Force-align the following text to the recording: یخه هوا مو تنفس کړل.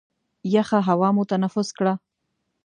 یخه 0.53 0.79
هوا 0.87 1.09
مو 1.15 1.23
تنفس 1.31 1.67
کړل. 1.77 1.97